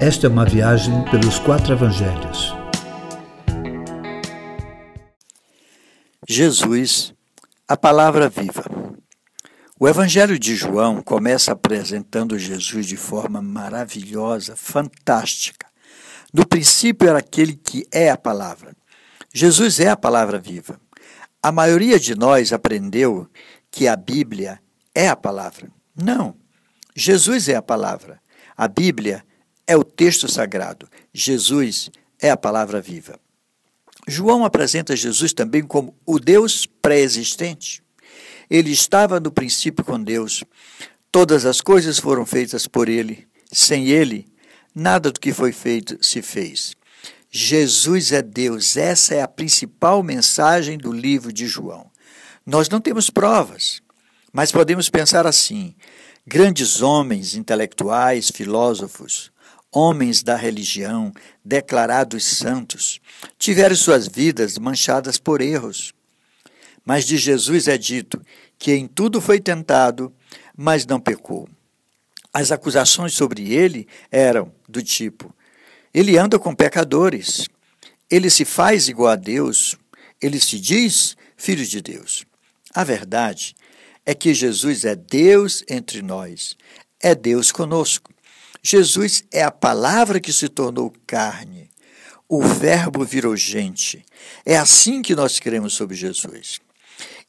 [0.00, 2.54] Esta é uma viagem pelos quatro evangelhos.
[6.28, 7.12] Jesus,
[7.66, 8.62] a palavra viva.
[9.76, 15.66] O Evangelho de João começa apresentando Jesus de forma maravilhosa, fantástica.
[16.32, 18.76] No princípio era aquele que é a palavra.
[19.34, 20.80] Jesus é a palavra viva.
[21.42, 23.28] A maioria de nós aprendeu
[23.68, 24.60] que a Bíblia
[24.94, 25.68] é a palavra.
[25.96, 26.36] Não.
[26.94, 28.20] Jesus é a palavra.
[28.56, 29.24] A Bíblia
[29.68, 30.88] é o texto sagrado.
[31.12, 33.20] Jesus é a palavra viva.
[34.08, 37.82] João apresenta Jesus também como o Deus pré-existente.
[38.48, 40.42] Ele estava no princípio com Deus.
[41.12, 43.28] Todas as coisas foram feitas por ele.
[43.52, 44.26] Sem ele,
[44.74, 46.74] nada do que foi feito se fez.
[47.30, 48.74] Jesus é Deus.
[48.74, 51.90] Essa é a principal mensagem do livro de João.
[52.46, 53.82] Nós não temos provas,
[54.32, 55.74] mas podemos pensar assim:
[56.26, 59.30] grandes homens intelectuais, filósofos,
[59.72, 61.12] homens da religião,
[61.44, 63.00] declarados santos,
[63.38, 65.92] tiveram suas vidas manchadas por erros.
[66.84, 68.20] Mas de Jesus é dito
[68.58, 70.12] que em tudo foi tentado,
[70.56, 71.48] mas não pecou.
[72.32, 75.34] As acusações sobre ele eram do tipo:
[75.92, 77.48] ele anda com pecadores,
[78.10, 79.76] ele se faz igual a Deus,
[80.20, 82.24] ele se diz filho de Deus.
[82.74, 83.54] A verdade
[84.04, 86.56] é que Jesus é Deus entre nós,
[87.00, 88.12] é Deus conosco.
[88.62, 91.70] Jesus é a palavra que se tornou carne.
[92.28, 94.04] O Verbo virou gente.
[94.44, 96.60] É assim que nós cremos sobre Jesus.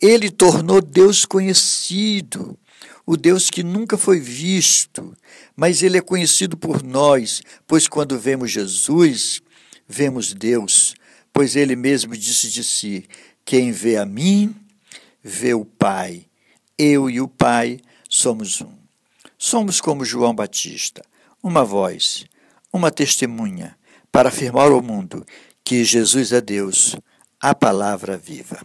[0.00, 2.58] Ele tornou Deus conhecido,
[3.06, 5.16] o Deus que nunca foi visto,
[5.56, 9.40] mas ele é conhecido por nós, pois quando vemos Jesus,
[9.88, 10.94] vemos Deus,
[11.32, 13.06] pois ele mesmo disse de si:
[13.44, 14.54] Quem vê a mim,
[15.22, 16.26] vê o Pai.
[16.76, 18.81] Eu e o Pai somos um.
[19.44, 21.02] Somos como João Batista
[21.42, 22.26] uma voz,
[22.72, 23.76] uma testemunha
[24.12, 25.26] para afirmar ao mundo
[25.64, 26.94] que Jesus é Deus,
[27.40, 28.64] a palavra viva.